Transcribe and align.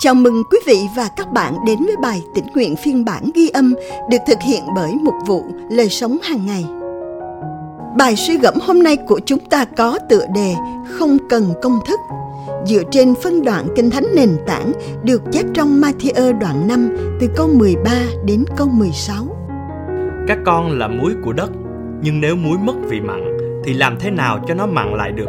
Chào 0.00 0.14
mừng 0.14 0.42
quý 0.50 0.58
vị 0.66 0.88
và 0.96 1.08
các 1.16 1.32
bạn 1.32 1.54
đến 1.66 1.78
với 1.86 1.96
bài 2.02 2.22
tĩnh 2.34 2.46
nguyện 2.54 2.76
phiên 2.76 3.04
bản 3.04 3.30
ghi 3.34 3.48
âm 3.48 3.74
được 4.10 4.18
thực 4.26 4.38
hiện 4.42 4.62
bởi 4.74 4.94
một 4.94 5.12
vụ 5.26 5.44
lời 5.70 5.88
sống 5.88 6.18
hàng 6.22 6.46
ngày. 6.46 6.64
Bài 7.96 8.16
suy 8.16 8.38
gẫm 8.38 8.54
hôm 8.62 8.82
nay 8.82 8.96
của 8.96 9.20
chúng 9.26 9.38
ta 9.38 9.64
có 9.64 9.98
tựa 10.08 10.26
đề 10.34 10.54
Không 10.88 11.18
cần 11.30 11.52
công 11.62 11.78
thức 11.86 12.00
dựa 12.66 12.82
trên 12.90 13.14
phân 13.22 13.44
đoạn 13.44 13.66
kinh 13.76 13.90
thánh 13.90 14.04
nền 14.14 14.36
tảng 14.46 14.72
được 15.02 15.22
chép 15.32 15.44
trong 15.54 15.80
Matthew 15.80 16.38
đoạn 16.38 16.68
5 16.68 16.96
từ 17.20 17.28
câu 17.36 17.48
13 17.54 17.90
đến 18.24 18.44
câu 18.56 18.68
16. 18.68 19.24
Các 20.28 20.38
con 20.46 20.78
là 20.78 20.88
muối 20.88 21.12
của 21.24 21.32
đất, 21.32 21.50
nhưng 22.02 22.20
nếu 22.20 22.36
muối 22.36 22.58
mất 22.58 22.74
vị 22.88 23.00
mặn 23.00 23.38
thì 23.64 23.74
làm 23.74 23.96
thế 24.00 24.10
nào 24.10 24.44
cho 24.48 24.54
nó 24.54 24.66
mặn 24.66 24.94
lại 24.94 25.12
được? 25.12 25.28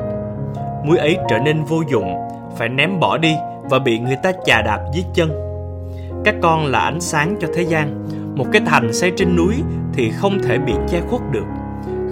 Muối 0.86 0.97
ấy 0.97 1.17
trở 1.29 1.38
nên 1.38 1.63
vô 1.63 1.81
dụng, 1.91 2.15
phải 2.57 2.70
ném 2.70 2.99
bỏ 2.99 3.17
đi 3.17 3.36
và 3.70 3.79
bị 3.79 3.99
người 3.99 4.17
ta 4.23 4.31
chà 4.45 4.61
đạp 4.61 4.79
dưới 4.93 5.04
chân. 5.13 5.31
Các 6.25 6.36
con 6.41 6.65
là 6.65 6.79
ánh 6.79 7.01
sáng 7.01 7.36
cho 7.39 7.47
thế 7.54 7.61
gian, 7.61 8.05
một 8.36 8.45
cái 8.51 8.61
thành 8.65 8.93
xây 8.93 9.11
trên 9.11 9.36
núi 9.36 9.55
thì 9.93 10.11
không 10.11 10.39
thể 10.43 10.57
bị 10.57 10.73
che 10.89 11.01
khuất 11.09 11.21
được. 11.32 11.45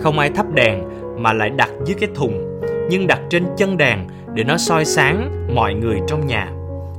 Không 0.01 0.19
ai 0.19 0.29
thắp 0.29 0.45
đèn 0.53 0.83
mà 1.17 1.33
lại 1.33 1.49
đặt 1.49 1.69
dưới 1.85 1.95
cái 1.99 2.09
thùng, 2.15 2.59
nhưng 2.89 3.07
đặt 3.07 3.19
trên 3.29 3.45
chân 3.57 3.77
đèn 3.77 3.99
để 4.33 4.43
nó 4.43 4.57
soi 4.57 4.85
sáng 4.85 5.47
mọi 5.55 5.73
người 5.73 5.99
trong 6.07 6.27
nhà. 6.27 6.51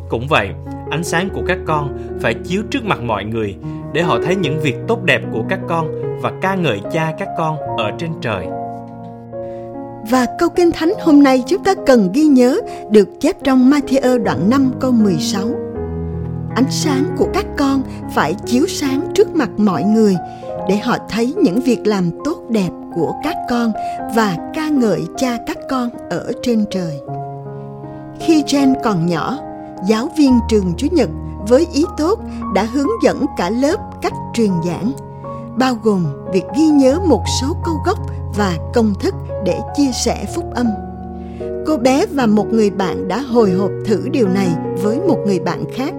Cũng 0.08 0.26
vậy, 0.28 0.50
ánh 0.90 1.04
sáng 1.04 1.28
của 1.34 1.42
các 1.46 1.58
con 1.66 1.98
phải 2.20 2.34
chiếu 2.34 2.62
trước 2.70 2.84
mặt 2.84 3.02
mọi 3.02 3.24
người 3.24 3.56
để 3.92 4.02
họ 4.02 4.18
thấy 4.24 4.36
những 4.36 4.60
việc 4.60 4.76
tốt 4.88 5.02
đẹp 5.04 5.20
của 5.32 5.44
các 5.48 5.58
con 5.68 5.88
và 6.22 6.32
ca 6.40 6.54
ngợi 6.54 6.80
cha 6.92 7.12
các 7.18 7.28
con 7.38 7.56
ở 7.76 7.90
trên 7.98 8.10
trời. 8.20 8.46
Và 10.10 10.26
câu 10.38 10.48
kinh 10.48 10.72
thánh 10.72 10.92
hôm 11.00 11.22
nay 11.22 11.42
chúng 11.46 11.64
ta 11.64 11.74
cần 11.86 12.10
ghi 12.12 12.24
nhớ 12.24 12.60
được 12.90 13.08
chép 13.20 13.44
trong 13.44 13.70
Matthew 13.70 14.22
đoạn 14.22 14.50
5 14.50 14.72
câu 14.80 14.92
16. 14.92 15.48
Ánh 16.54 16.70
sáng 16.70 17.04
của 17.16 17.28
các 17.34 17.46
con 17.58 17.82
phải 18.14 18.34
chiếu 18.46 18.66
sáng 18.66 19.00
trước 19.14 19.34
mặt 19.34 19.50
mọi 19.56 19.82
người 19.82 20.16
để 20.68 20.76
họ 20.76 20.96
thấy 21.08 21.34
những 21.42 21.60
việc 21.60 21.86
làm 21.86 22.10
tốt 22.24 22.42
đẹp 22.48 22.68
của 22.94 23.14
các 23.24 23.36
con 23.50 23.72
và 24.14 24.36
ca 24.54 24.68
ngợi 24.68 25.00
cha 25.16 25.38
các 25.46 25.58
con 25.70 25.90
ở 26.10 26.32
trên 26.42 26.64
trời. 26.70 27.00
Khi 28.20 28.42
Jen 28.42 28.74
còn 28.84 29.06
nhỏ, 29.06 29.38
giáo 29.86 30.08
viên 30.16 30.38
trường 30.48 30.72
Chủ 30.76 30.86
nhật 30.92 31.08
với 31.48 31.66
ý 31.72 31.84
tốt 31.98 32.20
đã 32.54 32.62
hướng 32.62 32.88
dẫn 33.04 33.26
cả 33.36 33.50
lớp 33.50 33.76
cách 34.02 34.14
truyền 34.34 34.50
giảng, 34.66 34.92
bao 35.58 35.74
gồm 35.82 36.06
việc 36.32 36.44
ghi 36.56 36.66
nhớ 36.66 36.98
một 37.06 37.22
số 37.40 37.56
câu 37.64 37.74
gốc 37.86 37.98
và 38.36 38.56
công 38.74 38.94
thức 38.94 39.14
để 39.44 39.58
chia 39.76 39.90
sẻ 40.04 40.26
phúc 40.34 40.44
âm. 40.54 40.66
Cô 41.66 41.76
bé 41.76 42.06
và 42.06 42.26
một 42.26 42.46
người 42.52 42.70
bạn 42.70 43.08
đã 43.08 43.18
hồi 43.18 43.50
hộp 43.50 43.70
thử 43.86 44.08
điều 44.12 44.28
này 44.28 44.48
với 44.82 45.00
một 45.00 45.18
người 45.26 45.40
bạn 45.40 45.64
khác 45.74 45.94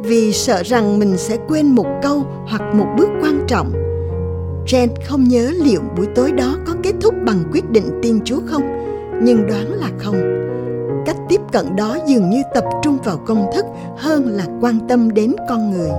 vì 0.00 0.32
sợ 0.32 0.62
rằng 0.62 0.98
mình 0.98 1.16
sẽ 1.16 1.36
quên 1.48 1.66
một 1.66 1.86
câu 2.02 2.22
hoặc 2.46 2.62
một 2.74 2.86
bước 2.98 3.08
quan 3.22 3.44
trọng. 3.48 3.72
Jen 4.66 4.88
không 5.04 5.24
nhớ 5.24 5.52
liệu 5.64 5.80
buổi 5.96 6.06
tối 6.14 6.32
đó 6.32 6.56
có 6.66 6.74
kết 6.82 6.92
thúc 7.00 7.14
bằng 7.26 7.42
quyết 7.52 7.70
định 7.70 8.00
tin 8.02 8.20
Chúa 8.24 8.40
không, 8.46 8.62
nhưng 9.22 9.46
đoán 9.46 9.72
là 9.72 9.88
không. 9.98 10.16
Cách 11.06 11.16
tiếp 11.28 11.40
cận 11.52 11.76
đó 11.76 11.98
dường 12.06 12.30
như 12.30 12.42
tập 12.54 12.64
trung 12.82 12.98
vào 13.04 13.16
công 13.26 13.50
thức 13.54 13.64
hơn 13.96 14.28
là 14.28 14.46
quan 14.60 14.78
tâm 14.88 15.14
đến 15.14 15.32
con 15.48 15.70
người. 15.70 15.90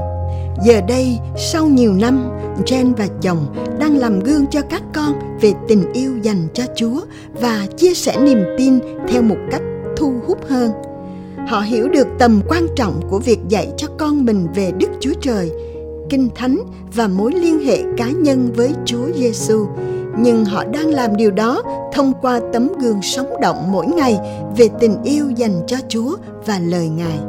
Giờ 0.62 0.82
đây, 0.88 1.20
sau 1.38 1.68
nhiều 1.68 1.94
năm, 1.94 2.30
Jen 2.66 2.94
và 2.98 3.08
chồng 3.22 3.46
đang 3.80 3.98
làm 3.98 4.20
gương 4.20 4.46
cho 4.48 4.62
các 4.62 4.84
con 4.94 5.14
về 5.42 5.54
tình 5.68 5.94
yêu 5.94 6.18
dành 6.22 6.48
cho 6.54 6.64
Chúa 6.76 7.02
và 7.42 7.68
chia 7.78 7.94
sẻ 7.94 8.18
niềm 8.26 8.44
tin 8.58 8.80
theo 9.08 9.22
một 9.22 9.38
cách 9.52 9.62
thu 9.98 10.14
hút 10.28 10.38
hơn. 10.50 10.72
Họ 11.48 11.62
hiểu 11.62 11.90
được 11.90 12.08
tầm 12.20 12.42
quan 12.48 12.68
trọng 12.76 13.02
của 13.10 13.20
việc 13.20 13.40
dạy 13.50 13.72
cho 13.78 13.88
con 13.98 14.26
mình 14.26 14.48
về 14.56 14.72
Đức 14.78 14.90
Chúa 15.00 15.14
Trời, 15.22 15.52
Kinh 16.10 16.30
Thánh 16.36 16.58
và 16.96 17.08
mối 17.08 17.32
liên 17.32 17.60
hệ 17.66 17.78
cá 17.98 18.10
nhân 18.10 18.52
với 18.56 18.74
Chúa 18.86 19.08
Giêsu. 19.16 19.68
Nhưng 20.20 20.46
họ 20.46 20.66
đang 20.66 20.88
làm 20.88 21.16
điều 21.18 21.32
đó 21.32 21.64
thông 21.94 22.14
qua 22.22 22.40
tấm 22.54 22.70
gương 22.82 23.02
sống 23.02 23.34
động 23.42 23.72
mỗi 23.72 23.88
ngày 23.88 24.18
về 24.58 24.70
tình 24.80 25.04
yêu 25.04 25.32
dành 25.36 25.62
cho 25.68 25.78
Chúa 25.88 26.16
và 26.46 26.60
lời 26.60 26.90
Ngài 26.90 27.20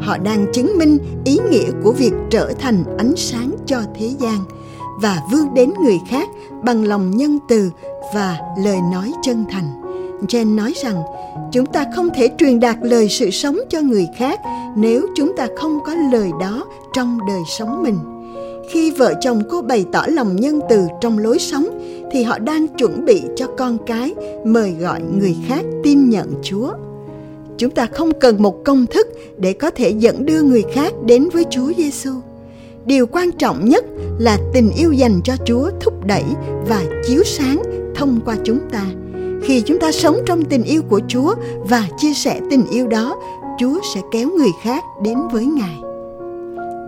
họ 0.00 0.18
đang 0.18 0.46
chứng 0.52 0.78
minh 0.78 0.98
ý 1.24 1.38
nghĩa 1.50 1.70
của 1.84 1.92
việc 1.92 2.12
trở 2.30 2.52
thành 2.58 2.84
ánh 2.98 3.12
sáng 3.16 3.50
cho 3.66 3.80
thế 3.94 4.10
gian 4.18 4.38
và 5.00 5.22
vươn 5.32 5.54
đến 5.54 5.72
người 5.84 5.98
khác 6.08 6.28
bằng 6.62 6.84
lòng 6.84 7.10
nhân 7.10 7.38
từ 7.48 7.70
và 8.14 8.38
lời 8.58 8.78
nói 8.92 9.12
chân 9.22 9.44
thành. 9.50 9.82
Jen 10.28 10.54
nói 10.54 10.72
rằng, 10.82 11.02
chúng 11.52 11.66
ta 11.66 11.84
không 11.94 12.08
thể 12.14 12.28
truyền 12.38 12.60
đạt 12.60 12.76
lời 12.82 13.08
sự 13.08 13.30
sống 13.30 13.58
cho 13.68 13.80
người 13.80 14.08
khác 14.16 14.40
nếu 14.76 15.06
chúng 15.16 15.36
ta 15.36 15.48
không 15.56 15.78
có 15.86 15.94
lời 16.12 16.30
đó 16.40 16.64
trong 16.92 17.18
đời 17.28 17.40
sống 17.58 17.82
mình. 17.82 17.98
Khi 18.70 18.90
vợ 18.90 19.14
chồng 19.20 19.42
cô 19.50 19.62
bày 19.62 19.84
tỏ 19.92 20.04
lòng 20.08 20.36
nhân 20.36 20.60
từ 20.68 20.86
trong 21.00 21.18
lối 21.18 21.38
sống, 21.38 21.66
thì 22.12 22.22
họ 22.22 22.38
đang 22.38 22.68
chuẩn 22.68 23.04
bị 23.04 23.22
cho 23.36 23.46
con 23.46 23.78
cái 23.86 24.14
mời 24.44 24.72
gọi 24.80 25.02
người 25.18 25.36
khác 25.48 25.64
tin 25.84 26.10
nhận 26.10 26.34
Chúa 26.42 26.72
chúng 27.60 27.70
ta 27.70 27.86
không 27.86 28.12
cần 28.20 28.42
một 28.42 28.64
công 28.64 28.86
thức 28.86 29.06
để 29.40 29.52
có 29.52 29.70
thể 29.70 29.90
dẫn 29.90 30.26
đưa 30.26 30.42
người 30.42 30.64
khác 30.72 30.92
đến 31.06 31.28
với 31.32 31.44
Chúa 31.50 31.72
Giêsu. 31.76 32.10
Điều 32.86 33.06
quan 33.06 33.32
trọng 33.32 33.68
nhất 33.68 33.84
là 34.18 34.38
tình 34.52 34.70
yêu 34.76 34.92
dành 34.92 35.20
cho 35.24 35.34
Chúa 35.44 35.70
thúc 35.80 36.06
đẩy 36.06 36.24
và 36.68 36.84
chiếu 37.08 37.24
sáng 37.24 37.62
thông 37.94 38.20
qua 38.24 38.36
chúng 38.44 38.58
ta. 38.70 38.86
Khi 39.42 39.60
chúng 39.60 39.78
ta 39.78 39.92
sống 39.92 40.16
trong 40.26 40.44
tình 40.44 40.62
yêu 40.62 40.82
của 40.88 41.00
Chúa 41.08 41.34
và 41.58 41.88
chia 41.98 42.14
sẻ 42.14 42.40
tình 42.50 42.64
yêu 42.70 42.86
đó, 42.86 43.16
Chúa 43.58 43.80
sẽ 43.94 44.00
kéo 44.12 44.28
người 44.30 44.52
khác 44.62 44.84
đến 45.04 45.18
với 45.32 45.44
Ngài. 45.44 45.76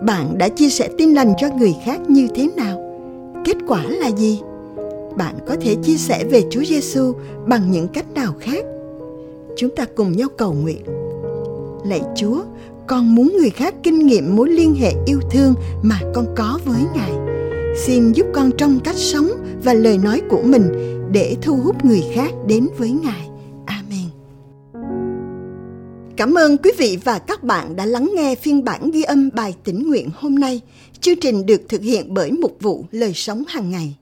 Bạn 0.05 0.37
đã 0.37 0.49
chia 0.49 0.69
sẻ 0.69 0.89
tin 0.97 1.13
lành 1.13 1.33
cho 1.37 1.47
người 1.57 1.75
khác 1.85 2.09
như 2.09 2.27
thế 2.35 2.47
nào? 2.55 2.99
Kết 3.45 3.57
quả 3.67 3.83
là 3.83 4.07
gì? 4.07 4.39
Bạn 5.15 5.35
có 5.47 5.55
thể 5.61 5.75
chia 5.75 5.97
sẻ 5.97 6.23
về 6.23 6.43
Chúa 6.49 6.63
Giêsu 6.63 7.13
bằng 7.47 7.71
những 7.71 7.87
cách 7.87 8.13
nào 8.13 8.33
khác? 8.39 8.65
chúng 9.55 9.75
ta 9.75 9.85
cùng 9.95 10.11
nhau 10.11 10.29
cầu 10.37 10.53
nguyện 10.53 10.81
lạy 11.85 12.01
chúa, 12.15 12.43
con 12.87 13.15
muốn 13.15 13.35
người 13.39 13.49
khác 13.49 13.75
kinh 13.83 14.07
nghiệm 14.07 14.35
mối 14.35 14.49
liên 14.49 14.75
hệ 14.75 14.91
yêu 15.05 15.19
thương 15.31 15.53
mà 15.81 15.99
con 16.13 16.25
có 16.35 16.59
với 16.65 16.81
ngài. 16.95 17.11
Xin 17.85 18.11
giúp 18.11 18.25
con 18.33 18.51
trong 18.57 18.79
cách 18.79 18.95
sống 18.95 19.29
và 19.63 19.73
lời 19.73 19.97
nói 19.97 20.21
của 20.29 20.41
mình 20.45 20.63
để 21.11 21.35
thu 21.41 21.55
hút 21.55 21.85
người 21.85 22.03
khác 22.13 22.31
đến 22.47 22.67
với 22.77 22.91
ngài. 22.91 23.29
Amen. 23.65 24.09
Cảm 26.17 26.33
ơn 26.33 26.57
quý 26.57 26.71
vị 26.77 26.97
và 27.03 27.19
các 27.19 27.43
bạn 27.43 27.75
đã 27.75 27.85
lắng 27.85 28.11
nghe 28.15 28.35
phiên 28.35 28.63
bản 28.63 28.91
ghi 28.91 29.03
âm 29.03 29.29
bài 29.33 29.55
tĩnh 29.63 29.87
nguyện 29.87 30.09
hôm 30.15 30.35
nay. 30.35 30.61
Chương 31.01 31.19
trình 31.21 31.45
được 31.45 31.61
thực 31.69 31.81
hiện 31.81 32.13
bởi 32.13 32.31
mục 32.31 32.57
vụ 32.61 32.85
lời 32.91 33.13
sống 33.13 33.43
hàng 33.47 33.71
ngày. 33.71 33.95